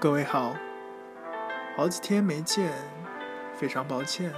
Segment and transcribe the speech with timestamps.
[0.00, 0.54] 各位好，
[1.76, 2.70] 好几天没见，
[3.56, 4.32] 非常抱歉。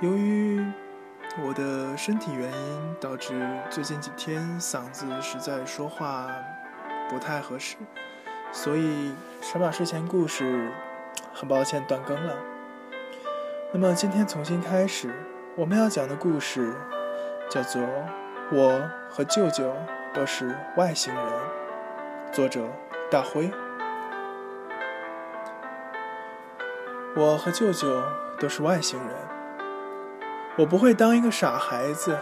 [0.00, 0.64] 由于
[1.44, 6.28] 我的身体原因，导致最近几天嗓子实在说话
[7.08, 7.74] 不太合适，
[8.52, 10.70] 所以神马睡前故事
[11.34, 12.36] 很抱歉断更了。
[13.72, 15.12] 那么今天重新开始，
[15.56, 16.72] 我们要讲的故事
[17.50, 17.82] 叫做
[18.52, 19.74] 《我和舅舅
[20.14, 21.24] 都是外星人》，
[22.32, 22.64] 作者
[23.10, 23.50] 大辉。
[27.20, 28.02] 我和舅舅
[28.38, 29.08] 都是外星人。
[30.56, 32.16] 我不会当一个傻孩子，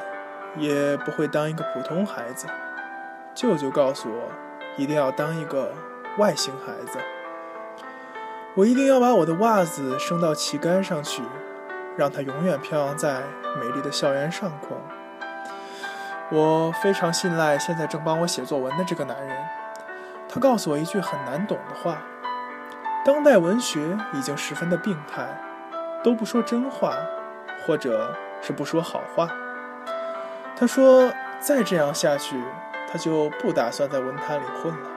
[0.56, 2.48] 也不会当一个普通孩子。
[3.33, 4.29] 舅舅告诉我，
[4.77, 5.73] 一定要当一个
[6.19, 6.98] 外星孩子。
[8.56, 11.23] 我一定要把我的袜子升到旗杆上去，
[11.97, 13.23] 让它永远飘扬在
[13.61, 14.77] 美丽的校园上空。
[16.30, 19.37] 我非常信赖现在正帮我写作文的这个男人，
[20.28, 22.03] 他告诉我一句很难懂的话。
[23.09, 25.27] 当代文学已经十分的病态，
[26.05, 26.95] 都不说真话，
[27.64, 29.27] 或者是不说好话。
[30.55, 32.39] 他说：“再这样下去，
[32.86, 34.91] 他就不打算在文坛里混了。”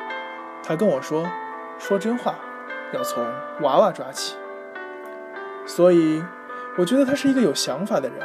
[0.61, 1.25] 他跟我说
[1.79, 2.35] ：“说真话，
[2.91, 3.25] 要从
[3.61, 4.35] 娃娃抓起。”
[5.65, 6.21] 所以，
[6.77, 8.19] 我觉得他是一个有想法的人，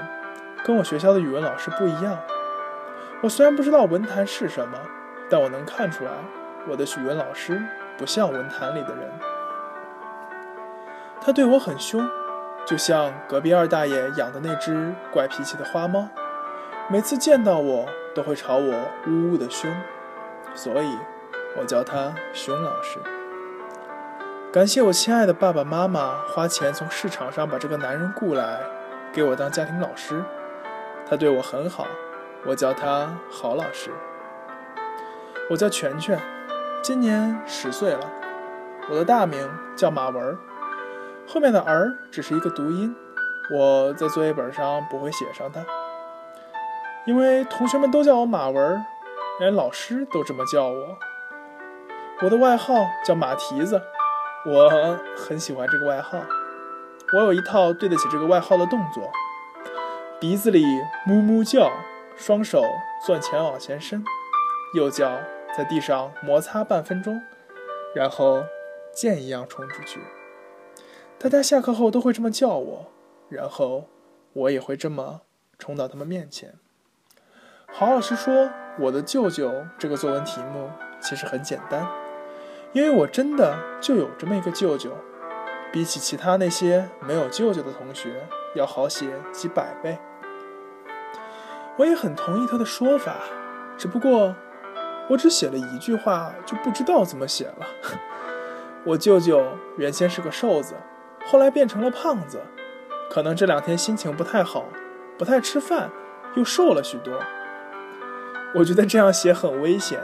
[0.64, 2.18] 跟我学校的语文老师不一样。
[3.20, 4.76] 我虽然不知道文坛是什么，
[5.30, 6.10] 但我能看出来，
[6.66, 7.62] 我的语文老师
[7.96, 9.08] 不像文坛里的人。
[11.26, 12.08] 他对我很凶，
[12.64, 16.08] 就像隔壁二大爷养的那只怪脾气的花猫，
[16.88, 18.72] 每次见到我都会朝我
[19.08, 19.68] 呜呜的凶，
[20.54, 20.96] 所以
[21.58, 23.00] 我叫他熊老师。
[24.52, 28.60] 感谢我亲爱的爸爸妈妈花钱从市场上把这个男人雇来，
[29.12, 30.22] 给我当家庭老师。
[31.10, 31.88] 他对我很好，
[32.46, 33.90] 我叫他郝老师。
[35.50, 36.20] 我叫全全，
[36.82, 38.08] 今年十岁了，
[38.88, 40.38] 我的大名叫马文儿。
[41.28, 42.94] 后面的儿只是一个读音，
[43.52, 45.60] 我在作业本上不会写上它，
[47.04, 48.84] 因为同学们都叫我马文，
[49.40, 50.96] 连老师都这么叫我。
[52.22, 53.82] 我的外号叫马蹄子，
[54.46, 56.18] 我很喜欢这个外号。
[57.12, 59.10] 我有一套对得起这个外号的动作：
[60.20, 60.64] 鼻子里
[61.06, 61.70] 哞哞叫，
[62.16, 62.62] 双手
[63.04, 64.02] 攥前往前伸，
[64.74, 65.18] 右脚
[65.56, 67.20] 在地上摩擦半分钟，
[67.94, 68.44] 然后
[68.94, 70.00] 箭一样冲出去。
[71.18, 72.92] 大家下课后都会这么叫我，
[73.30, 73.88] 然后
[74.34, 75.22] 我也会这么
[75.58, 76.54] 冲到他们面前。
[77.72, 80.68] 郝老师说：“我的舅舅这个作文题目
[81.00, 81.88] 其实很简单，
[82.74, 84.90] 因为我真的就有这么一个舅舅，
[85.72, 89.98] 比起其他那些没有舅舅的同学要好写几百倍。”
[91.78, 93.16] 我也很同意他的说法，
[93.78, 94.36] 只不过
[95.08, 97.66] 我只写了一句话就不知道怎么写了。
[98.84, 99.42] 我舅舅
[99.78, 100.74] 原先是个瘦子。
[101.26, 102.40] 后来变成了胖子，
[103.10, 104.64] 可能这两天心情不太好，
[105.18, 105.90] 不太吃饭，
[106.36, 107.12] 又瘦了许多。
[108.54, 109.98] 我觉得这样写很危险，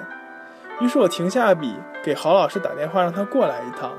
[0.80, 3.92] 于是我停下笔，给郝老师打电话，让他过来一趟。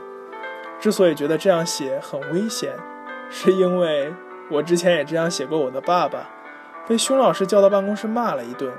[0.79, 2.73] 之所以觉得这样写很危险，
[3.29, 4.13] 是因为
[4.51, 6.29] 我之前也这样写过我的爸爸，
[6.85, 8.71] 被熊老师叫到办公室骂了一顿。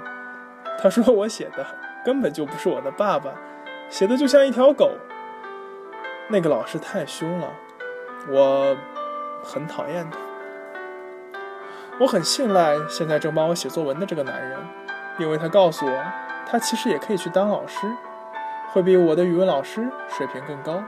[0.82, 1.64] 他说我写的
[2.04, 3.30] 根本就不是我的爸爸，
[3.88, 4.90] 写的就像一条狗。
[6.28, 7.48] 那个老师太凶了。
[8.26, 8.74] 我
[9.42, 10.18] 很讨厌他，
[12.00, 14.58] 我很信赖现在正帮我写作文的这个男人，
[15.18, 16.02] 因为他告诉我，
[16.50, 17.86] 他其实也可以去当老师，
[18.72, 20.82] 会比我的语文老师水平更高，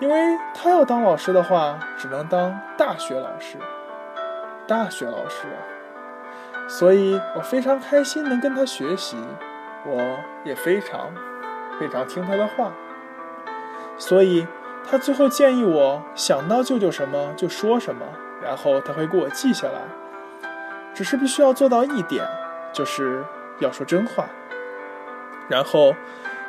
[0.00, 3.56] 因为他要当老师的话，只能当大学老师，
[4.68, 5.58] 大学老师啊，
[6.68, 9.16] 所以我非常开心能跟他学习，
[9.86, 11.10] 我也非常
[11.80, 12.70] 非常听他的话，
[13.96, 14.46] 所以。
[14.88, 18.04] 他最后建议我想到舅舅什么就说什么，
[18.42, 19.80] 然后他会给我记下来。
[20.94, 22.24] 只是必须要做到一点，
[22.72, 23.24] 就是
[23.58, 24.26] 要说真话。
[25.48, 25.94] 然后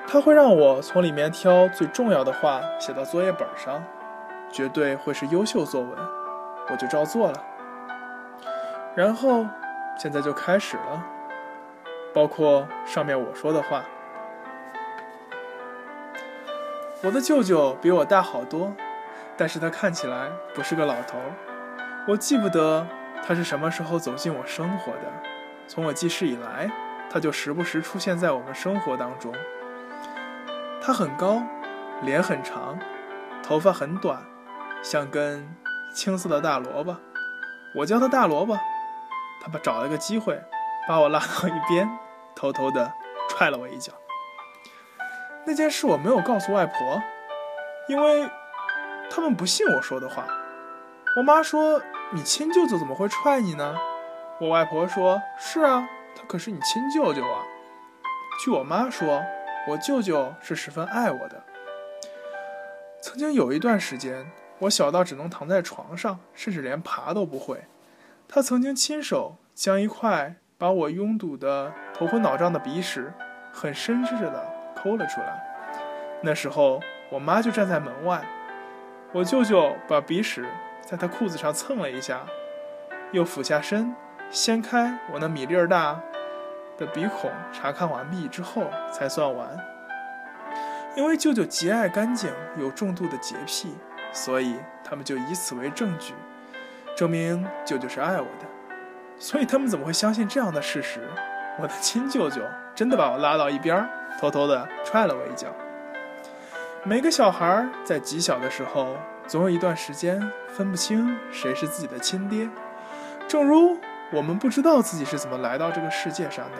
[0.07, 3.83] 他会让我从里面挑最重要的话写到作业本上，
[4.51, 5.91] 绝对会是优秀作文。
[6.69, 7.43] 我就照做了。
[8.95, 9.45] 然后
[9.97, 11.03] 现在就开始了，
[12.13, 13.83] 包括上面我说的话。
[17.05, 18.73] 我的舅舅比我大好多，
[19.37, 21.19] 但是他看起来不是个老头。
[22.07, 22.87] 我记不得
[23.23, 25.01] 他是什么时候走进我生活的。
[25.67, 26.67] 从我记事以来，
[27.07, 29.31] 他就时不时出现在我们生活当中。
[30.81, 31.43] 他很高，
[32.01, 32.79] 脸很长，
[33.43, 34.23] 头发很短，
[34.81, 35.47] 像根
[35.93, 36.97] 青色的大萝卜。
[37.75, 38.57] 我叫他大萝卜。
[39.43, 40.41] 他把找了个机会，
[40.87, 41.87] 把我拉到一边，
[42.35, 42.91] 偷偷的
[43.29, 43.93] 踹了我一脚。
[45.45, 47.01] 那件事我没有告诉外婆，
[47.87, 48.27] 因为
[49.09, 50.25] 他们不信我说的话。
[51.17, 51.81] 我妈说
[52.11, 53.77] ：“你亲舅舅怎么会踹你呢？”
[54.41, 57.43] 我外婆说：“是啊，他可是你亲舅舅啊。”
[58.43, 59.23] 据我妈说，
[59.69, 61.41] 我舅舅是十分爱我的。
[63.01, 67.65] 曾经有一段时间，我小到只能躺在床上，甚至连爬都不会。
[68.27, 73.13] 他曾经亲手将一块把我拥堵的头昏脑胀的鼻屎，
[73.53, 74.54] 很绅士的
[74.85, 75.43] 抠了出来。
[76.21, 76.79] 那时候，
[77.09, 78.23] 我妈就站在门外。
[79.11, 80.45] 我舅舅把鼻屎
[80.81, 82.21] 在他裤子上蹭了一下，
[83.11, 83.95] 又俯下身，
[84.29, 85.99] 掀开我那米粒儿大
[86.77, 89.57] 的鼻孔，查看完毕之后才算完。
[90.95, 93.75] 因为舅舅极爱干净，有重度的洁癖，
[94.13, 96.13] 所以他们就以此为证据，
[96.95, 98.45] 证明舅舅是爱我的。
[99.17, 101.01] 所以他们怎么会相信这样的事实？
[101.57, 102.41] 我的亲舅舅
[102.75, 105.47] 真的把我拉到一边儿，偷偷的踹了我一脚。
[106.83, 108.95] 每个小孩在极小的时候，
[109.27, 112.47] 总有一段时间分不清谁是自己的亲爹，
[113.27, 113.79] 正如
[114.11, 116.57] 我们不知道自己是怎么来到这个世界上的，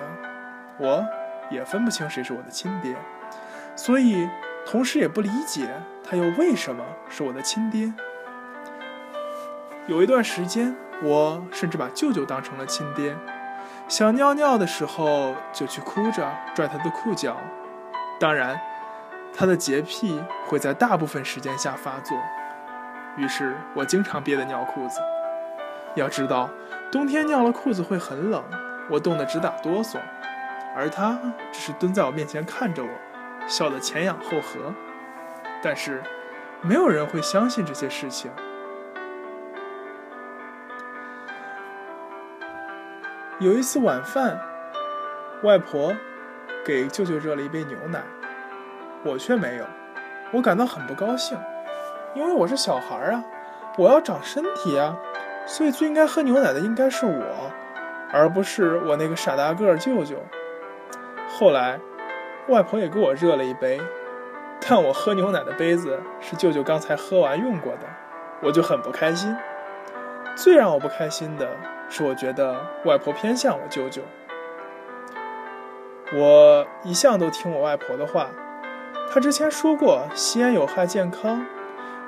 [0.80, 1.06] 我
[1.52, 2.96] 也分不清谁是我的亲爹，
[3.76, 4.28] 所以
[4.66, 5.70] 同时也不理解
[6.04, 7.94] 他又为什么是我的亲爹。
[9.86, 13.16] 有一段时间，我甚至把舅舅当成了亲爹，
[13.88, 17.38] 想尿尿的时候就去哭着拽他的裤脚，
[18.20, 18.60] 当然。
[19.38, 22.18] 他的洁癖会在大部分时间下发作，
[23.18, 25.02] 于是我经常憋得尿裤子。
[25.94, 26.50] 要知道，
[26.90, 28.42] 冬天尿了裤子会很冷，
[28.90, 30.00] 我冻得直打哆嗦，
[30.74, 31.20] 而他
[31.52, 32.90] 只是蹲在我面前看着我，
[33.46, 34.74] 笑得前仰后合。
[35.62, 36.02] 但是，
[36.62, 38.32] 没有人会相信这些事情。
[43.40, 44.40] 有一次晚饭，
[45.44, 45.94] 外婆
[46.66, 48.02] 给舅舅热了一杯牛奶。
[49.04, 49.66] 我却没有，
[50.32, 51.38] 我感到很不高兴，
[52.14, 53.22] 因为我是小孩啊，
[53.78, 54.96] 我要长身体啊，
[55.46, 57.52] 所以最应该喝牛奶的应该是我，
[58.14, 60.16] 而不是我那个傻大个舅舅。
[61.28, 61.78] 后来，
[62.48, 63.82] 外婆也给我热了一杯，
[64.62, 67.82] 但我喝牛奶的杯子是舅舅刚才喝完用过的，
[68.42, 69.36] 我就很不开心。
[70.38, 71.50] 最让我不开心的
[71.90, 74.02] 是，我觉得外婆偏向我舅舅。
[76.14, 78.28] 我一向都听我外婆的话。
[79.12, 81.46] 她之前说过吸烟有害健康，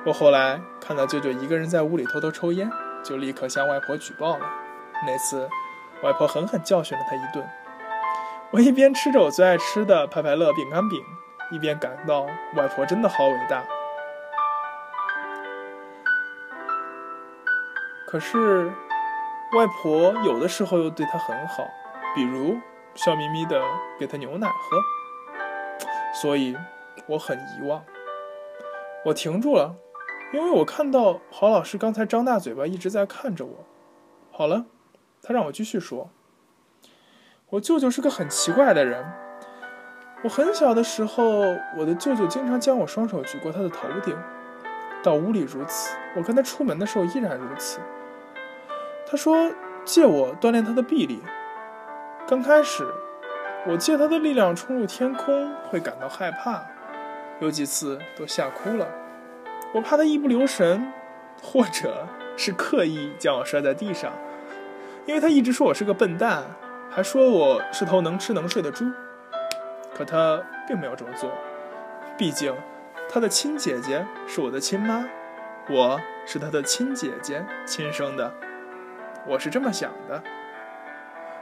[0.04, 2.70] 我后来看到舅舅一个人在屋里偷偷抽烟，
[3.02, 4.46] 就立刻向外婆举报了。
[5.06, 5.48] 那次，
[6.02, 7.48] 外婆狠狠教训了他一顿。
[8.50, 11.00] 我一边吃着我最爱吃的派派乐饼干饼，
[11.50, 12.26] 一边感到
[12.56, 13.64] 外婆真的好伟大。
[18.06, 18.70] 可是，
[19.56, 21.66] 外婆有的时候又对他很好，
[22.14, 22.56] 比如
[22.94, 23.62] 笑眯眯的
[23.98, 24.76] 给他牛奶喝，
[26.20, 26.56] 所以。
[27.06, 27.84] 我很遗忘，
[29.04, 29.76] 我停住了，
[30.34, 33.64] 因为我看到郝老师刚才张大嘴巴一直在看着我。
[34.32, 34.66] 好了，
[35.22, 36.10] 他让我继续说。
[37.50, 39.06] 我舅舅是个很奇怪的人。
[40.24, 41.22] 我很小的时候，
[41.78, 44.14] 我的舅舅经常将我双手举过他的头顶，
[45.02, 47.78] 到屋里如此，我跟他出门的时候依然如此。
[49.10, 49.50] 他说
[49.86, 51.22] 借我锻炼他的臂力。
[52.26, 52.86] 刚开始，
[53.66, 56.62] 我借他的力量冲入天空会感到害怕。
[57.40, 58.86] 有几次都吓哭了，
[59.72, 60.92] 我怕他一不留神，
[61.42, 64.12] 或者是刻意将我摔在地上，
[65.06, 66.42] 因为他一直说我是个笨蛋，
[66.90, 68.84] 还说我是头能吃能睡的猪。
[69.94, 71.30] 可他并没有这么做，
[72.18, 72.54] 毕竟
[73.08, 75.08] 他的亲姐姐是我的亲妈，
[75.70, 78.34] 我是他的亲姐姐，亲生的，
[79.28, 80.22] 我是这么想的。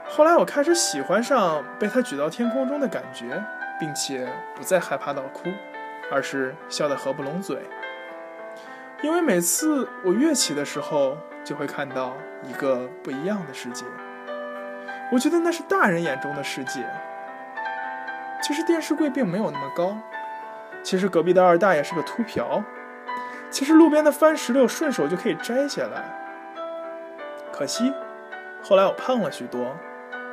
[0.09, 3.43] 后来我开始喜欢上被他举到天空中的感觉，
[3.81, 5.49] 并且不再害怕到哭。
[6.09, 7.69] 而是笑得合不拢嘴，
[9.03, 13.85] 因为每次我跃起的时候，就会看到一个不一样的世界。
[15.11, 16.89] 我觉得那是大人眼中的世界。
[18.41, 19.99] 其实电视柜并没有那么高，
[20.81, 22.63] 其实隔壁的二大爷是个秃瓢，
[23.51, 26.05] 其实路边的番石榴顺手就可以摘下来。
[27.57, 27.91] 可惜，
[28.63, 29.75] 后来我胖了许多，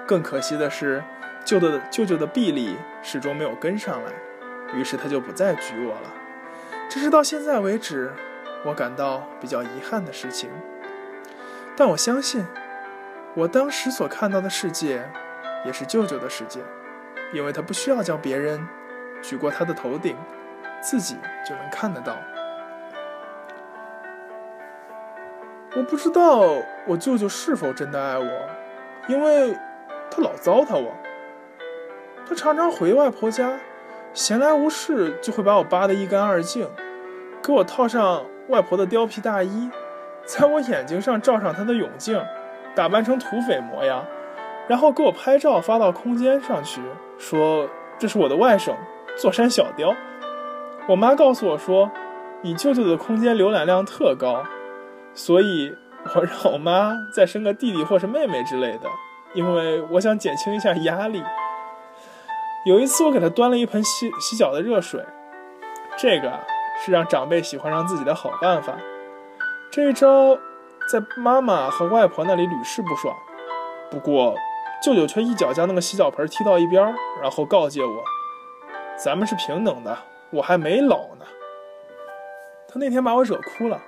[0.05, 1.01] 更可惜的是，
[1.45, 4.11] 舅的舅舅的臂力始终没有跟上来。
[4.77, 6.11] 于是他就不再举我了，
[6.89, 8.11] 这是到现在为止
[8.65, 10.49] 我感到比较遗憾的事情。
[11.77, 12.45] 但我相信，
[13.35, 15.09] 我当时所看到的世界，
[15.63, 16.59] 也是舅舅的世界，
[17.31, 18.67] 因为他不需要将别人
[19.21, 20.17] 举过他的头顶，
[20.81, 21.15] 自己
[21.47, 22.17] 就能看得到。
[25.75, 26.43] 我不知道
[26.85, 28.29] 我舅舅是否真的爱我，
[29.07, 29.57] 因为
[30.11, 30.91] 他老糟蹋我，
[32.27, 33.59] 他常常回外婆家。
[34.13, 36.69] 闲来无事就会把我扒得一干二净，
[37.41, 39.71] 给我套上外婆的貂皮大衣，
[40.23, 42.23] 在我眼睛上罩上她的泳镜，
[42.75, 44.05] 打扮成土匪模样，
[44.67, 46.79] 然后给我拍照发到空间上去，
[47.17, 48.75] 说这是我的外甥
[49.17, 49.95] 座山小雕。
[50.87, 51.89] 我妈告诉我说，
[52.41, 54.43] 你舅舅的空间浏览量特高，
[55.13, 55.75] 所以
[56.15, 58.89] 我让我妈再生个弟弟或是妹妹之类的，
[59.33, 61.23] 因为我想减轻一下压力。
[62.65, 65.03] 有一次，我给他端了一盆洗洗脚的热水，
[65.97, 66.39] 这个
[66.83, 68.73] 是让长辈喜欢上自己的好办法。
[69.71, 70.35] 这一招
[70.89, 73.15] 在妈妈和外婆那里屡试不爽。
[73.91, 74.35] 不过，
[74.81, 76.83] 舅舅却一脚将那个洗脚盆踢到一边，
[77.21, 78.03] 然后告诫我
[78.97, 79.97] ：“咱们是平等的，
[80.31, 81.25] 我还没老呢。”
[82.67, 83.81] 他那天把我惹哭了。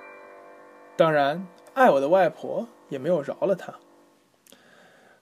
[0.96, 3.74] 当然，爱我的外婆也没有饶了他。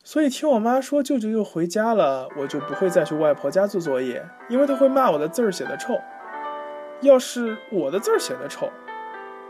[0.05, 5.99] 所以听我妈说舅舅又回家了，我就不会再去外婆家做作业，因为她会骂我的字儿写的臭。
[7.01, 8.71] 要是我的字儿写的臭，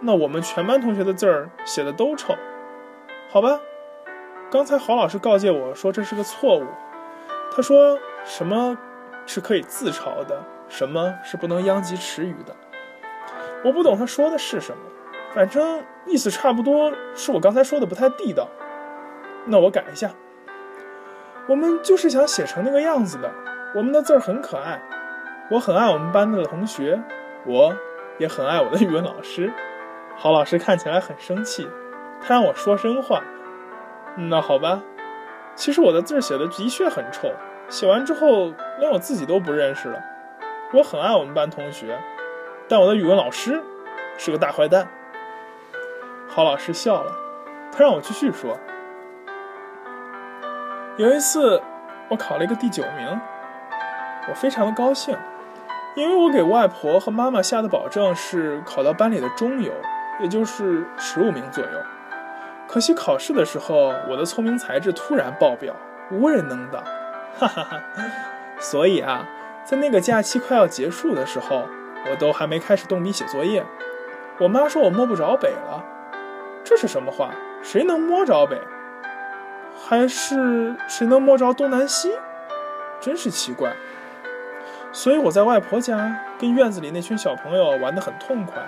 [0.00, 2.35] 那我们全班同学的字儿写的都臭，
[3.31, 3.61] 好吧？
[4.50, 6.64] 刚才郝老师告诫我说这是个错误，
[7.54, 8.78] 他说什么
[9.26, 12.54] 是可以自嘲的，什么是不能殃及池鱼的。
[13.64, 14.83] 我不懂他说的是什么，
[15.35, 18.49] 反正意思差不多是我刚才说的不太地道，
[19.47, 20.11] 那我改一下。
[21.49, 23.31] 我们就是想写成那个样子的。
[23.75, 24.81] 我们的字儿很可爱，
[25.50, 27.03] 我很爱我们班的同学，
[27.45, 27.75] 我
[28.19, 29.53] 也很爱我的语文老师。
[30.17, 31.69] 郝老师看起来很生气，
[32.23, 33.21] 他让我说真话。
[34.17, 34.81] 那好吧，
[35.57, 37.33] 其实我的字写的的确很臭，
[37.69, 40.00] 写完之后连我自己都不认识了。
[40.73, 41.99] 我很爱我们班同学，
[42.69, 43.61] 但我的语文老师
[44.17, 44.88] 是个大坏蛋。
[46.35, 47.12] 郝老师笑了，
[47.71, 48.59] 他让我继续说。
[50.97, 51.62] 有一次，
[52.09, 53.21] 我考了一个第九名，
[54.29, 55.17] 我非常的高兴，
[55.95, 59.73] 因为我给外婆和妈妈下的保证是考到班里的中游，
[60.19, 61.71] 也就是十五名左右。
[62.67, 65.73] 可惜考试的时候，我的聪明才智突然爆表，
[66.11, 66.83] 无人能挡，
[67.38, 67.81] 哈哈哈。
[68.59, 69.25] 所以啊，
[69.64, 71.69] 在那个假期快要结束的时候，
[72.11, 73.64] 我都还没开始动笔写作业，
[74.41, 75.85] 我妈说我摸不着北了，
[76.64, 77.30] 这是什么话？
[77.62, 78.59] 谁能摸着北？
[79.87, 82.12] 还是谁能摸着东南西？
[83.00, 83.73] 真是奇怪。
[84.90, 88.62] 所以我在外婆家跟院子里那群小朋友玩得很痛快。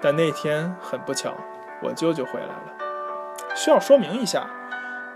[0.00, 1.34] 但那天很不巧，
[1.80, 2.62] 我舅舅回来了。
[3.54, 4.46] 需要说明一下，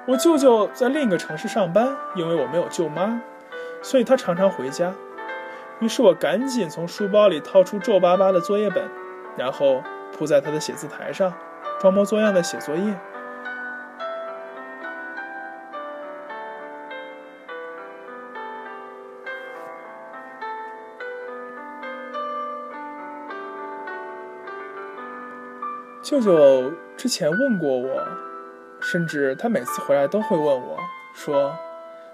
[0.07, 3.21] 我舅舅在另一个城市上班，因为我没有舅妈，
[3.83, 4.95] 所以他常常回家。
[5.81, 8.89] 于是我赶紧从书包里掏出皱巴巴的作业本，
[9.37, 9.83] 然后
[10.17, 11.35] 铺在他的写字台上，
[11.79, 12.99] 装模作样的写作业。
[26.03, 28.03] 舅舅之前问过我，
[28.81, 30.79] 甚至他每次回来都会问我，
[31.15, 31.55] 说：“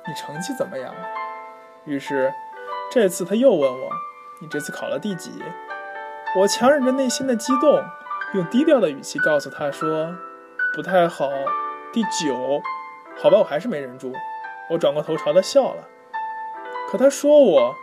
[0.06, 0.92] 你成绩怎么样？”
[1.86, 2.32] 于是
[2.90, 3.90] 这次他又问我
[4.42, 5.30] ：“你这次考了第几？”
[6.36, 7.80] 我强忍着内心的激动，
[8.34, 10.12] 用低调的语气告诉他说
[10.74, 11.30] ：“不太好，
[11.92, 12.60] 第九。”
[13.16, 14.12] 好吧，我还是没忍住，
[14.68, 15.86] 我转过头朝他笑了。
[16.90, 17.74] 可他说我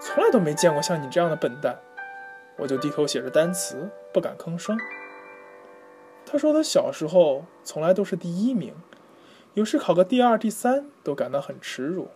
[0.00, 1.78] 从来都没见过像你这样的笨蛋，
[2.56, 4.78] 我就低头写着单词，不敢吭声。
[6.24, 8.74] 他说他小时候从来都是第一名，
[9.52, 12.08] 有时考个第二、第三都感到很耻辱。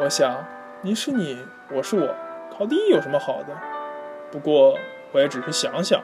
[0.00, 0.46] 我想，
[0.82, 1.38] 你是你，
[1.72, 2.14] 我是我，
[2.54, 3.56] 考第一有什么好的？
[4.30, 4.76] 不过
[5.12, 6.02] 我也只是想想，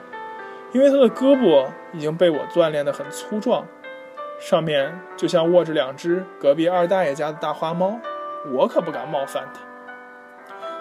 [0.72, 3.66] 因为他的胳膊已经被我锻炼得很粗壮，
[4.40, 8.00] 上面就像握着两只隔壁二大爷家的大花猫，
[8.52, 9.60] 我可不敢冒犯他。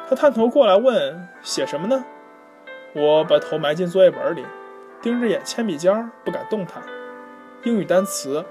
[0.10, 2.04] 他探头过来问：“写什么呢？”
[2.94, 4.46] 我把头埋进作业本里。
[5.02, 6.84] 盯着眼铅笔尖儿，不敢动弹。
[7.64, 8.46] 英语单词。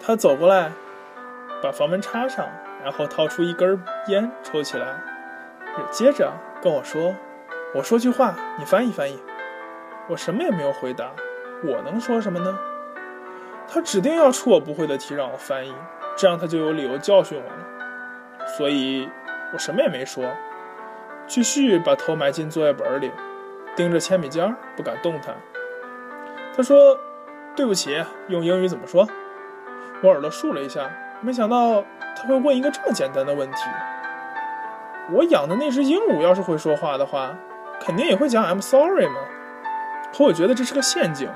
[0.00, 0.72] 他走过来，
[1.62, 2.48] 把房门插上，
[2.82, 4.86] 然后掏出一根烟抽起来，
[5.90, 6.32] 接着
[6.62, 7.14] 跟我说
[7.76, 9.18] ：“我说句话，你翻译翻译。”
[10.08, 11.10] 我什么也没有回答。
[11.64, 12.58] 我能说什么呢？
[13.66, 15.74] 他指定要出我不会的题让我翻译，
[16.16, 18.48] 这样他就有理由教训我了。
[18.56, 19.08] 所以
[19.52, 20.24] 我什么也没说，
[21.26, 23.10] 继续把头埋进作业本里。
[23.76, 25.36] 盯着铅笔尖儿，不敢动弹。
[26.56, 26.98] 他说
[27.54, 29.06] ：“对不起，用英语怎么说？”
[30.02, 31.84] 我耳朵竖了一下，没想到
[32.16, 33.58] 他会问一个这么简单的问题。
[35.12, 37.36] 我养的那只鹦鹉要是会说话的话，
[37.80, 39.20] 肯定也会讲 “I'm sorry” 嘛。
[40.18, 41.30] 可我觉得这是个陷阱，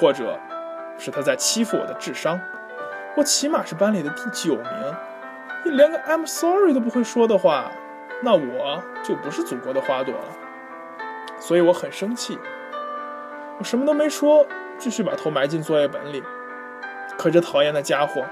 [0.00, 0.40] 或者
[0.96, 2.40] 是他在欺负我的智商。
[3.14, 4.94] 我起码是班里的第九名，
[5.66, 7.70] 你连个 “I'm sorry” 都不会说的话，
[8.22, 10.24] 那我就不是祖国的花朵了。
[11.38, 12.38] 所以我很生气。
[13.58, 14.46] 我什么都没说，
[14.78, 16.24] 继续把头埋进作业本里。
[17.18, 18.24] 可这讨厌的家伙，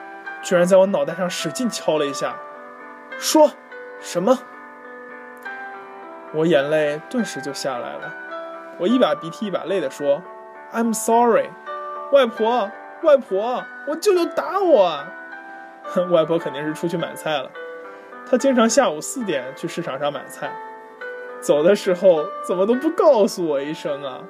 [0.43, 2.35] 居然在我脑袋上使劲敲了一下，
[3.19, 3.53] 说
[4.01, 4.39] ：“什么？”
[6.33, 8.24] 我眼泪顿时就下来了。
[8.79, 10.23] 我一把鼻涕一把泪的说
[10.73, 11.49] ：“I'm sorry，
[12.13, 12.71] 外婆，
[13.03, 15.05] 外婆，我舅舅打我。
[16.11, 17.51] ”外婆肯定是出去买菜了。
[18.29, 20.51] 她经常下午四点去市场上买菜，
[21.41, 24.21] 走的时候怎么都不告诉我一声啊！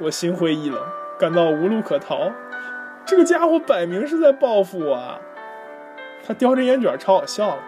[0.00, 0.82] 我心灰意冷，
[1.18, 2.30] 感到无路可逃。
[3.04, 5.18] 这个家伙摆明是在报复我啊！
[6.26, 7.62] 他叼着烟卷朝我笑了，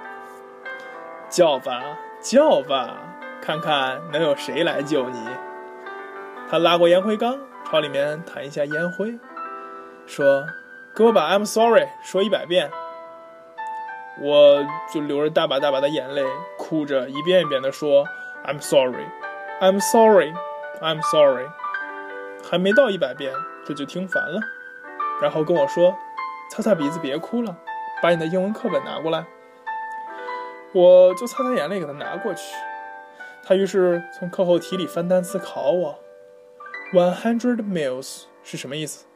[1.29, 1.83] 叫吧，
[2.21, 2.97] 叫吧，
[3.41, 5.19] 看看能有谁来救你。
[6.51, 9.17] 他拉过烟灰缸，朝里面弹一下烟灰，
[10.05, 10.45] 说
[10.93, 12.69] ：“给我把 I'm sorry 说一百遍。”
[14.21, 16.25] 我就流着大把大把的眼泪，
[16.59, 18.05] 哭着一遍一遍地说
[18.45, 19.07] ：“I'm sorry,
[19.61, 20.35] I'm sorry,
[20.81, 21.47] I'm sorry。”
[22.51, 23.33] 还没到一百遍，
[23.65, 24.41] 这就听烦了。
[25.23, 25.97] 然后跟我说
[26.51, 27.57] ：“擦擦鼻子，别哭了，
[28.03, 29.25] 把你的英文课本拿过来。”
[30.75, 32.57] 我就擦擦眼泪，给他拿过去。
[33.45, 35.99] 他于是从课后题里翻单词考我
[36.93, 39.07] ：“One hundred miles 是什么意思？”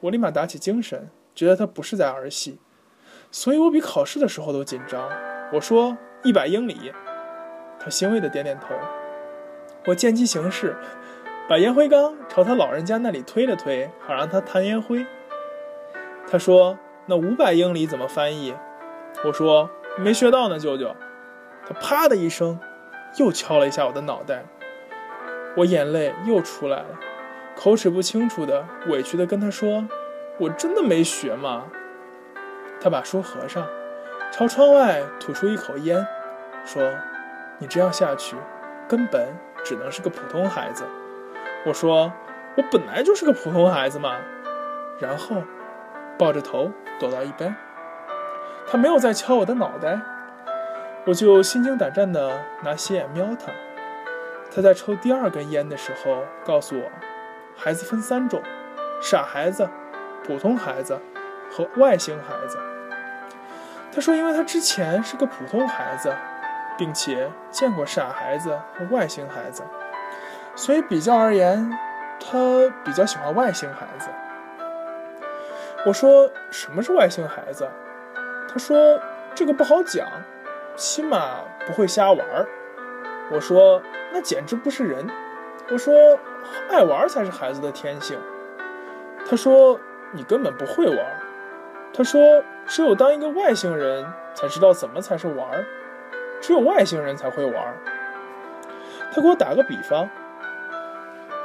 [0.00, 2.58] 我立马打起精神，觉得他不是在儿戏，
[3.30, 5.10] 所以我比考试的时候都紧张。
[5.52, 6.92] 我说：“一百英里。”
[7.80, 8.68] 他欣慰的点点头。
[9.86, 10.76] 我见机行事。
[11.48, 15.06] 把烟灰缸朝他老人家那里推了推，好让他弹烟灰。
[16.30, 16.78] 他说
[17.08, 18.54] ：“那五百英里怎么翻译？”
[19.24, 20.94] 我说：“没学到呢，舅舅。”
[21.66, 22.60] 他啪的一声，
[23.16, 24.44] 又敲了一下我的脑袋。
[25.58, 26.86] 我眼泪又出来了，
[27.56, 29.84] 口齿不清楚的、委屈的跟他说
[30.38, 31.64] ：“我真的没学嘛。”
[32.80, 33.66] 他把书合上，
[34.30, 36.06] 朝窗外吐出一口烟，
[36.64, 36.80] 说
[37.58, 38.36] ：“你这样下去，
[38.86, 40.84] 根本只能是个普通孩子。”
[41.66, 42.12] 我说，
[42.56, 44.14] 我本来就是个普通孩子嘛。
[45.00, 45.42] 然后，
[46.16, 47.52] 抱着头躲到一边。
[48.64, 49.98] 他没有再敲我的脑袋，
[51.06, 53.50] 我就心惊胆战的拿斜眼瞄他。
[54.50, 56.90] 他在抽第二根烟的时候告诉我，
[57.56, 58.42] 孩子分三种：
[59.00, 59.68] 傻孩子、
[60.24, 60.98] 普通孩子
[61.50, 62.58] 和外星孩子。
[63.92, 66.14] 他说，因为他之前是个普通孩子，
[66.76, 69.62] 并且见过傻孩子和外星孩子。
[70.54, 71.70] 所以比较而言，
[72.18, 72.38] 他
[72.84, 74.08] 比较喜欢外星孩子。
[75.86, 77.68] 我说什么是外星孩子？
[78.48, 79.00] 他说
[79.34, 80.06] 这个不好讲，
[80.74, 82.46] 起码不会瞎玩儿。
[83.30, 83.80] 我说
[84.12, 85.06] 那简直不是人。
[85.70, 86.18] 我说
[86.70, 88.18] 爱玩才是孩子的天性。
[89.28, 89.78] 他说
[90.12, 90.98] 你根本不会玩。
[91.92, 95.64] 他说只有当一个外星人才知道怎么才是玩，
[96.40, 97.76] 只有外星人才会玩。
[99.12, 100.08] 他给我打个比方。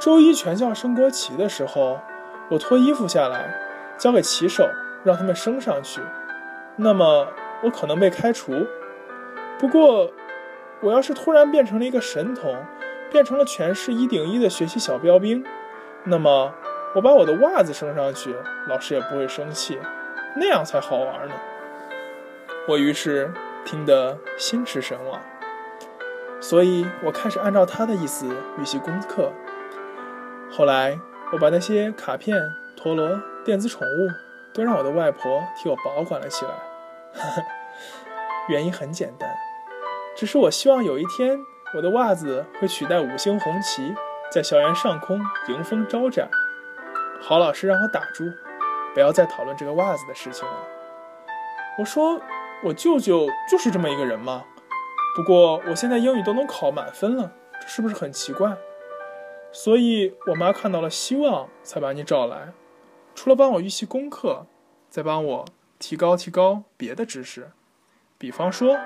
[0.00, 2.00] 周一全校升国旗的时候，
[2.50, 3.54] 我脱衣服下来，
[3.96, 4.68] 交给旗手，
[5.02, 6.00] 让他们升上去。
[6.76, 7.28] 那么
[7.62, 8.66] 我可能被开除。
[9.58, 10.10] 不过，
[10.84, 12.54] 我要是突然变成了一个神童，
[13.10, 15.42] 变成了全市一顶一的学习小标兵，
[16.04, 16.52] 那么
[16.94, 18.36] 我把我的袜子升上去，
[18.68, 19.80] 老师也不会生气，
[20.36, 21.34] 那样才好玩呢。
[22.68, 23.32] 我于是
[23.64, 25.22] 听得心驰神往，
[26.38, 29.32] 所以我开始按照他的意思预习功课。
[30.50, 31.00] 后来，
[31.32, 32.36] 我把那些卡片、
[32.76, 34.10] 陀螺、电子宠物
[34.52, 36.50] 都让我的外婆替我保管了起来。
[37.14, 37.42] 哈 哈
[38.50, 39.30] 原因很简单，
[40.14, 43.94] 只是我希望有一天，我的袜子会取代五星红旗，
[44.30, 46.30] 在校园上空迎风招展。
[47.20, 48.24] 郝老师让我打住，
[48.94, 50.54] 不要再讨论这个袜子的事情了。
[51.78, 52.20] 我说，
[52.62, 54.44] 我舅舅就是这么一个人吗？
[55.16, 58.56] 不过我现在英语都能考满分了，这是不是很奇怪？
[59.50, 62.52] 所以，我妈看到了希望，才把你找来。
[63.16, 64.46] 除了帮我预习功课，
[64.88, 65.44] 再帮我
[65.78, 67.50] 提高提高别的知识，
[68.18, 68.76] 比方说，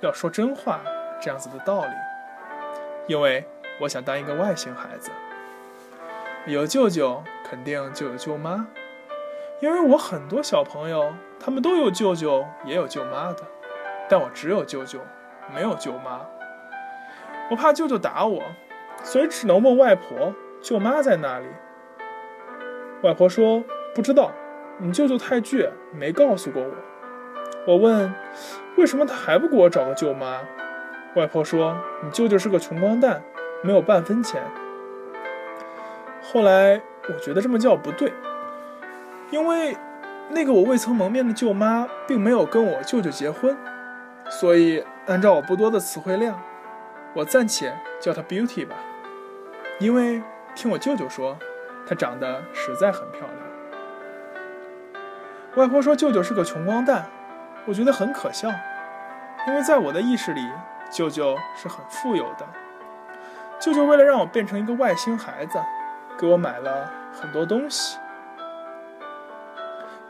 [0.00, 0.80] 要说真话
[1.20, 1.90] 这样子的道理。
[3.06, 3.44] 因为
[3.80, 5.10] 我想当一个外星孩子。
[6.46, 8.66] 有舅舅，肯定就有舅妈。
[9.60, 13.42] 因为我很多小朋友，他们都有舅舅，也有舅妈的，
[14.08, 15.00] 但我只有舅舅，
[15.54, 16.20] 没有舅妈。
[17.50, 18.42] 我怕舅舅打我。
[19.02, 21.46] 所以只能问外婆，舅妈在哪里？
[23.02, 24.30] 外婆说不知道，
[24.76, 26.70] 你舅舅太倔，没告诉过我。
[27.66, 28.12] 我问，
[28.76, 30.40] 为什么他还不给我找个舅妈？
[31.14, 33.22] 外婆说，你舅舅是个穷光蛋，
[33.62, 34.42] 没有半分钱。
[36.22, 38.12] 后来我觉得这么叫不对，
[39.30, 39.76] 因为
[40.30, 43.56] 那个我未曾蒙面的舅妈并没有跟我舅舅结婚，
[44.30, 46.40] 所以按照我不多的词汇量，
[47.14, 48.76] 我暂且叫她 Beauty 吧。
[49.78, 50.22] 因为
[50.54, 51.36] 听我舅舅说，
[51.86, 53.30] 她长得实在很漂亮。
[55.56, 57.10] 外婆说舅舅是个穷光蛋，
[57.66, 58.48] 我觉得很可笑，
[59.46, 60.50] 因为在我的意识里，
[60.90, 62.46] 舅舅是很富有的。
[63.60, 65.60] 舅舅为了让我变成一个外星孩子，
[66.18, 67.98] 给我买了很多东西，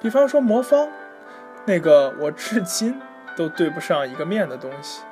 [0.01, 0.89] 比方说魔方，
[1.67, 3.01] 那个我至今
[3.37, 5.03] 都对不上一个面的东西，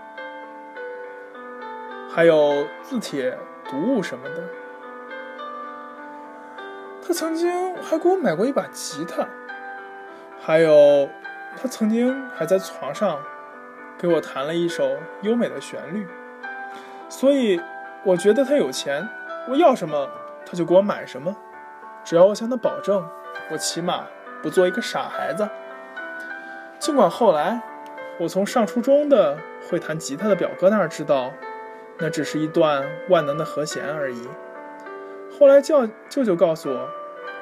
[2.14, 3.36] 还有字帖、
[3.68, 4.42] 读物什么的。
[7.06, 9.26] 他曾经还给我买过一把吉他，
[10.40, 11.08] 还有
[11.60, 13.18] 他曾经还在床上
[13.98, 16.06] 给我弹了一首优美的旋律，
[17.08, 17.60] 所以。
[18.04, 19.06] 我觉得他有钱，
[19.48, 20.08] 我要什么
[20.46, 21.36] 他就给我买什么，
[22.04, 23.04] 只要我向他保证，
[23.50, 24.06] 我起码
[24.40, 25.46] 不做一个傻孩子。
[26.78, 27.60] 尽管后来
[28.20, 29.36] 我从上初中的
[29.68, 31.32] 会弹吉他的表哥那儿知道，
[31.98, 34.28] 那只是一段万能的和弦而已。
[35.38, 36.88] 后来叫舅舅告诉我，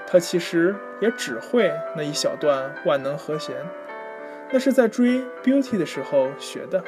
[0.07, 3.55] 他其实也只会那一小段万能和弦，
[4.51, 6.83] 那是在追 Beauty 的时候学的。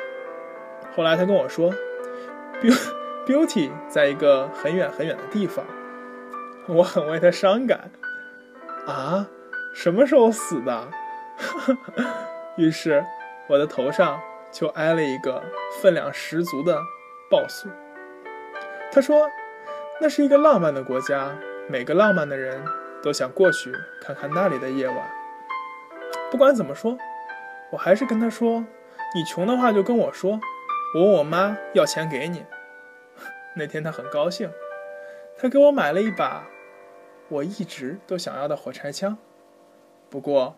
[0.95, 1.73] 后来他跟我说
[2.61, 2.93] ，Beauty。
[3.29, 5.63] Beauty 在一个很远很远的地方，
[6.67, 7.91] 我很为他伤感。
[8.87, 9.29] 啊，
[9.75, 10.89] 什么时候死的？
[12.57, 13.05] 于是
[13.47, 14.19] 我的头上
[14.51, 15.43] 就挨了一个
[15.83, 16.81] 分量十足的
[17.31, 17.69] 爆速。
[18.91, 19.29] 他说，
[20.01, 21.37] 那是一个浪漫的国家，
[21.69, 22.65] 每个浪漫的人
[23.03, 24.97] 都想过去看看那里的夜晚。
[26.31, 26.97] 不管怎么说，
[27.71, 28.65] 我还是跟他说
[29.15, 30.41] ：“你穷的话就跟我说，
[30.95, 32.45] 我问我妈要钱给你。
[33.57, 34.51] ”那天他很高兴，
[35.37, 36.47] 他给我买了一把
[37.29, 39.19] 我一直都想要的火柴枪。
[40.09, 40.57] 不过，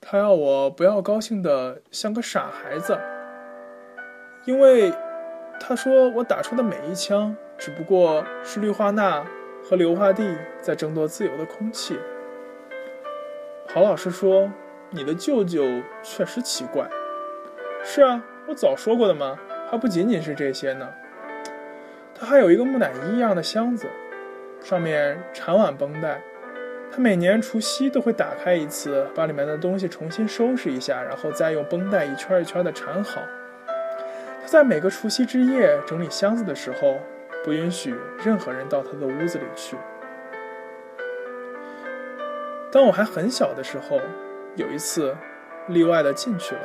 [0.00, 2.98] 他要我不要高兴的像个傻孩子，
[4.46, 4.92] 因为
[5.60, 9.26] 他说我打出的每一枪只不过是氯化钠
[9.62, 11.98] 和硫化地在争夺自由的空气。
[13.66, 14.50] 郝老师说
[14.90, 15.64] ：“你的舅舅
[16.02, 16.88] 确实奇怪。”
[17.84, 19.38] 是啊，我早说过的嘛，
[19.70, 20.88] 还不仅仅是这些呢。
[22.14, 23.86] 他还有一个木乃伊一样的箱子，
[24.62, 26.20] 上面缠满绷带。
[26.90, 33.20] 他每年除夕都会打开一次，把里面的东西重新收拾一下，然后再用绷带一圈一圈的缠好。
[34.40, 36.98] 他在每个除夕之夜整理箱子的时候，
[37.44, 39.76] 不允许任何人到他的屋子里去。
[42.72, 44.00] 当我还很小的时候，
[44.56, 45.16] 有一次
[45.68, 46.60] 例外的进去了，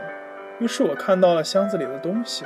[0.60, 2.46] 于是我看到了箱子里的东西，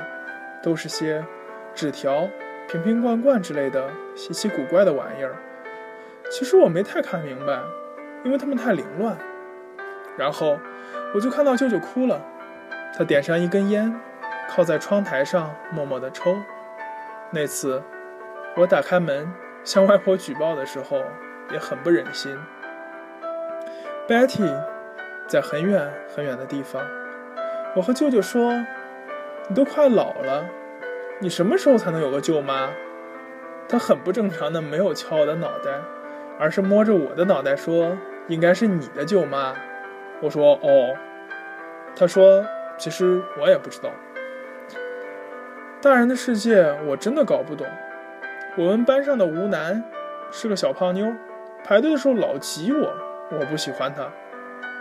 [0.62, 1.26] 都是些
[1.73, 2.28] 纸条。
[2.69, 5.34] 瓶瓶罐罐之类的稀奇古怪的玩意儿，
[6.30, 7.62] 其实我没太看明白，
[8.26, 9.17] 因为它们太凌乱。
[10.17, 10.60] 然后
[11.15, 12.21] 我就看到舅舅哭了，
[12.93, 13.97] 他点上一根烟，
[14.50, 16.36] 靠在窗台上默默地抽。
[17.32, 17.82] 那次
[18.58, 19.32] 我打开门
[19.63, 21.02] 向外婆举报的时候，
[21.54, 22.38] 也很不忍心。
[24.10, 24.62] Betty
[25.27, 26.81] 在很远很远的地方，
[27.75, 28.53] 我和舅舅说
[29.49, 30.45] ：“你都快老了。”
[31.19, 32.69] 你什么时候才能有个舅妈？
[33.67, 35.71] 他很不正常的没有敲我的脑袋，
[36.39, 37.97] 而是摸着我的脑袋说
[38.29, 39.53] ：“应该是你的舅妈。”
[40.21, 40.95] 我说：“哦。”
[41.97, 42.45] 他说
[42.77, 43.89] ：“其实我也不知道。”
[45.81, 47.67] 大人的世界我真的搞不懂。
[48.55, 49.83] 我们班上的吴楠
[50.31, 51.11] 是个小胖妞，
[51.63, 52.93] 排队的时候老挤我，
[53.31, 54.07] 我不喜欢她。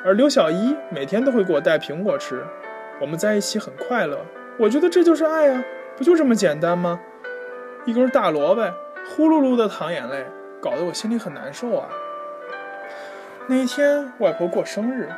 [0.06, 2.46] 而刘小一每天都会给我带苹果吃，
[3.00, 4.24] 我们在一起很快乐。
[4.56, 5.64] 我觉得这就是爱啊。
[5.96, 7.00] 不就这么简单吗？
[7.86, 8.72] 一根大萝卜，
[9.08, 10.24] 呼噜噜的淌眼泪，
[10.60, 11.88] 搞得我心里很难受啊。
[13.48, 15.08] 那一天，外婆过生日，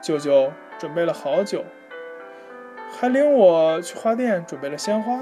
[0.00, 1.64] 舅舅准备了好久，
[2.96, 5.18] 还领我去花店准备了鲜花。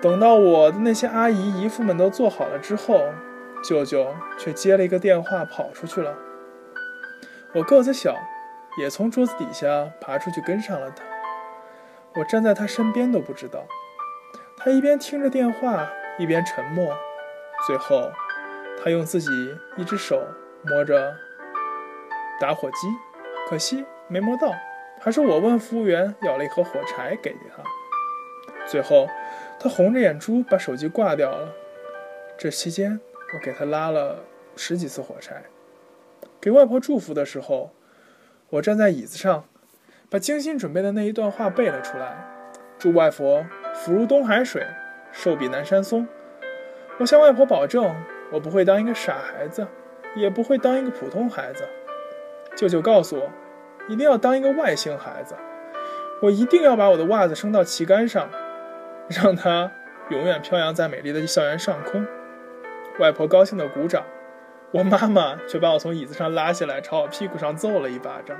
[0.00, 3.00] 等到我的那些阿姨姨父们都做好了之后，
[3.64, 6.14] 舅舅却接了一个电话跑出去了。
[7.54, 8.18] 我个子小，
[8.76, 11.04] 也从桌子底下爬出去跟上了他。
[12.16, 13.64] 我站在他身边都不知道，
[14.56, 15.88] 他一边听着电话，
[16.18, 16.96] 一边沉默。
[17.64, 18.10] 最后，
[18.82, 19.30] 他用自己
[19.76, 20.26] 一只手
[20.64, 21.14] 摸着
[22.40, 22.88] 打火机，
[23.48, 24.52] 可惜没摸到，
[25.00, 27.62] 还是我问服务员要了一盒火柴给他。
[28.66, 29.08] 最后，
[29.60, 31.54] 他红着眼珠把手机挂掉了。
[32.36, 33.00] 这期间，
[33.32, 34.24] 我给他拉了
[34.56, 35.44] 十几次火柴。
[36.44, 37.70] 给外婆祝福的时候，
[38.50, 39.44] 我站在椅子上。
[40.10, 42.22] 把精心准备的那一段话背了出来
[42.78, 44.66] ：“祝外婆福如东海水，
[45.10, 46.06] 寿比南山松。”
[47.00, 47.96] 我向外婆保证，
[48.30, 49.66] 我不会当一个傻孩子，
[50.14, 51.66] 也不会当一个普通孩子。
[52.54, 53.30] 舅舅告诉我，
[53.88, 55.34] 一定要当一个外星孩子。
[56.20, 58.28] 我一定要把我的袜子升到旗杆上，
[59.08, 59.72] 让它
[60.10, 62.06] 永远飘扬在美丽的校园上空。
[62.98, 64.04] 外婆高兴的鼓掌，
[64.74, 68.36] 我妈妈却把我从椅子上拉下来，朝我屁股上揍了一巴掌。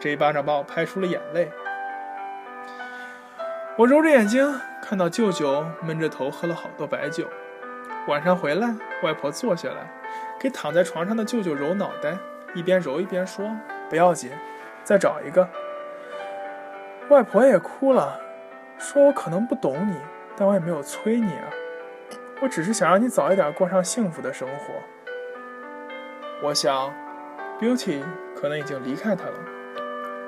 [0.00, 1.48] 这一巴掌把我拍出了眼泪。
[3.78, 7.28] 我揉着眼睛，看到舅舅闷着头喝了好多白酒。
[8.08, 9.88] 晚上回来，外婆坐下来，
[10.40, 12.16] 给躺在床上的舅舅揉脑袋，
[12.54, 13.48] 一边揉一边说
[13.88, 14.32] ：“不要紧，
[14.82, 15.48] 再找一个。”
[17.08, 18.18] 外婆也哭了，
[18.78, 19.94] 说：“我可能不懂你，
[20.36, 21.46] 但我也没有催你啊，
[22.42, 24.74] 我只是想让你早一点过上幸福的生活。”
[26.42, 26.92] 我想
[27.60, 28.02] ，Beauty
[28.34, 29.34] 可能已经离开他了。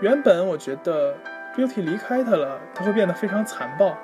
[0.00, 1.14] 原本我觉得。
[1.56, 3.96] Beauty 离开他了，他会变得非常残暴，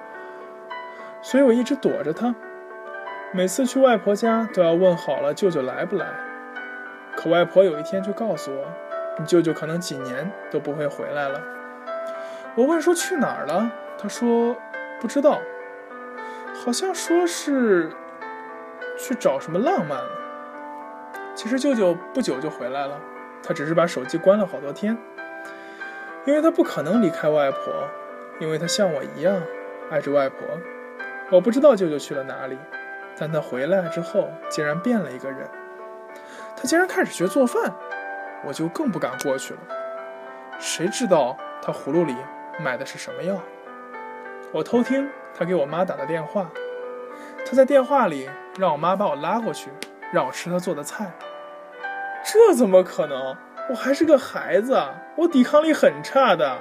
[1.21, 2.33] 所以我一直躲着他。
[3.33, 6.07] 每次去外婆家都要问好了舅舅来不来。
[7.17, 8.65] 可外婆有一天却告诉我，
[9.19, 11.43] 你舅舅可能几年都不会回来了。
[12.55, 13.69] 我问说去哪儿了，
[13.99, 14.57] 他说
[15.01, 15.41] 不知道，
[16.65, 17.91] 好像说是
[18.97, 20.20] 去找什么浪漫了。
[21.41, 23.01] 其实舅舅不久就回来了，
[23.43, 24.95] 他只是把手机关了好多天。
[26.27, 27.73] 因为他不可能离开外婆，
[28.39, 29.41] 因为他像我一样
[29.91, 30.47] 爱着外婆。
[31.31, 32.59] 我不知道舅舅去了哪里，
[33.19, 35.49] 但他回来之后竟然变了一个人。
[36.59, 37.75] 他竟然开始学做饭，
[38.45, 39.61] 我就更不敢过去了。
[40.59, 42.15] 谁知道他葫芦里
[42.63, 43.41] 买的是什么药？
[44.53, 46.51] 我偷听他给我妈打的电话，
[47.47, 49.71] 他在电话里让我妈把我拉过去，
[50.13, 51.11] 让我吃他做的菜。
[52.25, 53.37] 这怎么可能？
[53.69, 54.83] 我还是个孩子，
[55.17, 56.59] 我抵抗力很差的。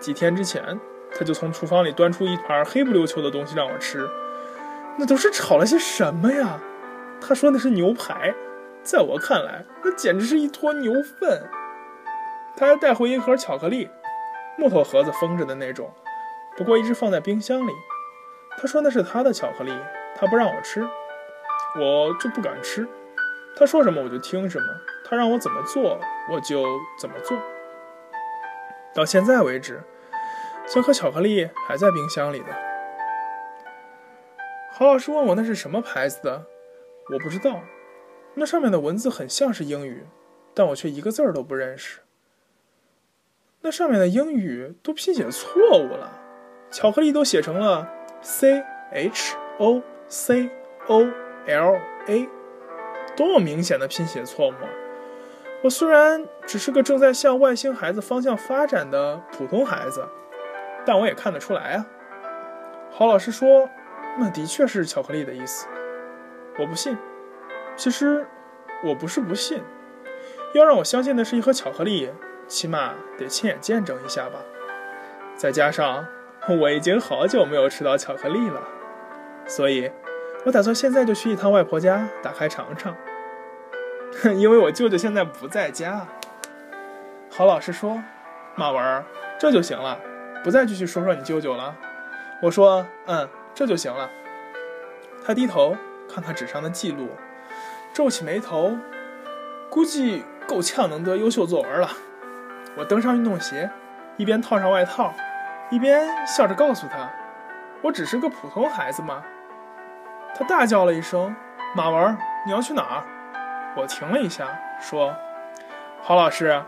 [0.00, 0.78] 几天之前，
[1.12, 4.08] 他就从厨房里端出一盘黑不溜秋的东西让我吃，
[4.96, 6.60] 那都是炒了些什么呀？
[7.20, 8.32] 他说那是牛排，
[8.82, 11.42] 在我看来，那简直是一坨牛粪。
[12.56, 13.90] 他还带回一盒巧克力，
[14.56, 15.92] 木头盒子封着的那种，
[16.56, 17.72] 不过一直放在冰箱里。
[18.56, 19.72] 他说那是他的巧克力，
[20.16, 20.86] 他不让我吃，
[21.76, 22.86] 我就不敢吃。
[23.56, 24.66] 他说什么我就听什么。
[25.04, 25.98] 他让我怎么做，
[26.30, 26.64] 我就
[27.00, 27.38] 怎么做。
[28.94, 29.82] 到现在为止，
[30.66, 32.46] 这颗巧克力还在冰箱里的。
[34.72, 36.44] 郝老师问我那是什么牌子的，
[37.12, 37.60] 我不知道。
[38.34, 40.06] 那上面的文字很像是英语，
[40.54, 42.00] 但我却一个字儿都不认识。
[43.62, 46.20] 那上面的英语都拼写错误了，
[46.70, 47.88] 巧克力都写成了
[48.20, 50.50] C H O C
[50.86, 51.08] O
[51.46, 52.28] L A，
[53.18, 54.70] 多么明显的拼写错误啊！
[55.64, 60.06] 我虽然只是个正在向外星孩子方向发展的普通孩子，
[60.86, 61.86] 但我也看得出来啊。
[62.92, 63.68] 郝老师说，
[64.20, 65.66] 那的确是巧克力的意思。
[66.60, 66.96] 我不信。
[67.76, 68.24] 其实
[68.84, 69.60] 我不是不信，
[70.54, 72.08] 要让我相信的是一盒巧克力，
[72.46, 74.38] 起码得亲眼见证一下吧。
[75.34, 76.06] 再加上
[76.60, 78.62] 我已经好久没有吃到巧克力了，
[79.44, 79.90] 所以
[80.44, 82.94] 我打算现在就去一趟外婆家，打开尝尝。
[84.34, 86.04] 因为我舅舅现在不在家，
[87.30, 88.02] 郝老师说
[88.56, 89.04] ：“马文，
[89.38, 89.96] 这就行了，
[90.42, 91.76] 不再继续说说你舅舅了。”
[92.42, 94.10] 我说：“嗯，这就行了。”
[95.24, 95.76] 他低头
[96.12, 97.10] 看看纸上的记录，
[97.92, 98.76] 皱起眉头，
[99.70, 101.88] 估计够呛能得优秀作文了。
[102.76, 103.70] 我登上运动鞋，
[104.16, 105.14] 一边套上外套，
[105.70, 107.08] 一边笑着告诉他
[107.82, 109.22] ：“我只是个普通孩子嘛。”
[110.34, 111.36] 他大叫了一声
[111.76, 113.04] ：“马文，你要去哪儿？”
[113.78, 114.44] 我停了一下，
[114.80, 115.14] 说
[116.02, 116.62] ：“郝老师，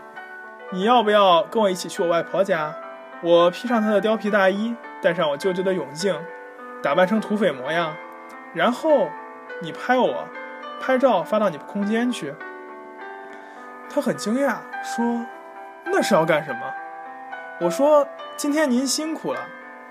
[0.69, 2.73] 你要不要跟我一起去我外婆家？
[3.21, 6.17] 我披上她的貂皮大衣，戴上我舅舅的泳镜，
[6.81, 7.93] 打扮成土匪模样，
[8.53, 9.09] 然后
[9.61, 10.25] 你拍我，
[10.79, 12.33] 拍照发到你空间去。”
[13.93, 15.25] 他很惊讶，说
[15.91, 16.61] ：“那是要干什么？”
[17.59, 19.41] 我说：“今天您辛苦了。”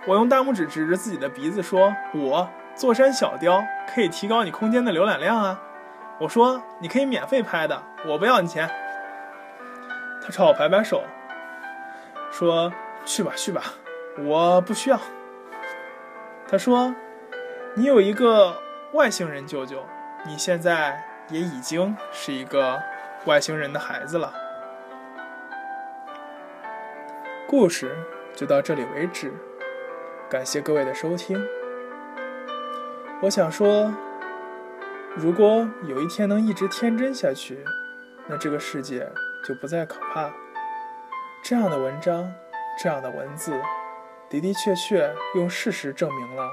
[0.08, 3.62] 我用大拇指指着自己的鼻子说：“我坐山小雕
[3.94, 5.60] 可以提高你空间的浏览量啊。”
[6.20, 8.68] 我说：“你可以免费拍的，我不要你钱。”
[10.22, 11.02] 他朝我摆摆手，
[12.30, 12.70] 说
[13.06, 13.62] ：“去吧，去吧，
[14.18, 15.00] 我不需要。”
[16.46, 16.94] 他说
[17.74, 18.60] ：“你有一个
[18.92, 19.86] 外星人舅舅，
[20.26, 22.78] 你现在也已经是一个
[23.24, 24.34] 外星人的孩子了。”
[27.48, 27.96] 故事
[28.36, 29.32] 就到这里为止，
[30.28, 31.42] 感谢各位的收听。
[33.22, 33.90] 我想说。
[35.16, 37.64] 如果有一天能一直天真下去，
[38.28, 39.10] 那这个世界
[39.46, 40.32] 就不再可怕。
[41.42, 42.32] 这样的文章，
[42.80, 43.50] 这样的文字，
[44.28, 46.48] 的的确确用事实证明了，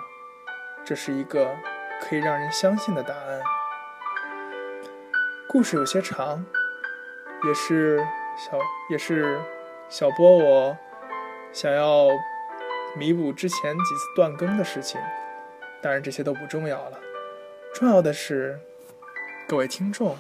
[0.83, 1.55] 这是一个
[2.01, 3.41] 可以让人相信的答案。
[5.47, 6.43] 故事有些长，
[7.45, 7.99] 也是
[8.37, 8.57] 小
[8.89, 9.39] 也是
[9.87, 10.77] 小波我
[11.53, 12.07] 想要
[12.95, 14.99] 弥补之前几次断更的事情，
[15.81, 16.99] 当然这些都不重要了。
[17.77, 18.59] 重要的是，
[19.47, 20.17] 各位听众，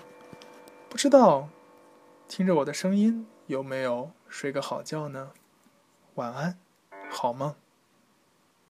[0.87, 1.49] 不知道
[2.27, 5.31] 听着我的声音有没有睡个好觉呢？
[6.13, 6.59] 晚安，
[7.09, 7.55] 好梦。